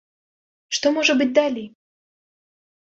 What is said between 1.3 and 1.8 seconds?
далей?